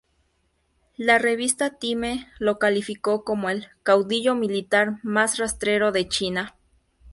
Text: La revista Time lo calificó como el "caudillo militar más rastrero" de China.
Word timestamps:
La 0.97 1.19
revista 1.19 1.77
Time 1.77 2.25
lo 2.39 2.57
calificó 2.57 3.23
como 3.23 3.51
el 3.51 3.67
"caudillo 3.83 4.33
militar 4.33 4.95
más 5.03 5.37
rastrero" 5.37 5.91
de 5.91 6.07
China. 6.07 6.55